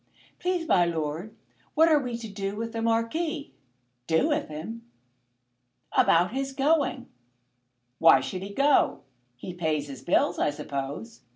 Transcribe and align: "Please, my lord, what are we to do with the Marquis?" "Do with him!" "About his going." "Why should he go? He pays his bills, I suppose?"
"Please, 0.39 0.67
my 0.67 0.83
lord, 0.83 1.35
what 1.75 1.87
are 1.87 1.99
we 1.99 2.17
to 2.17 2.27
do 2.27 2.55
with 2.55 2.73
the 2.73 2.81
Marquis?" 2.81 3.53
"Do 4.07 4.29
with 4.29 4.47
him!" 4.47 4.81
"About 5.91 6.31
his 6.33 6.53
going." 6.53 7.05
"Why 7.99 8.19
should 8.19 8.41
he 8.41 8.49
go? 8.51 9.01
He 9.35 9.53
pays 9.53 9.87
his 9.89 10.01
bills, 10.01 10.39
I 10.39 10.49
suppose?" 10.49 11.21